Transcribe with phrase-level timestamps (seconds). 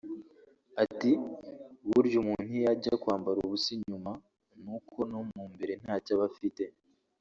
[0.83, 1.11] Ati
[1.89, 4.11] “Burya umuntu iyo ajya kwambara ubusa inyuma
[4.63, 6.63] ni uko no mu imbere ntacyo aba afite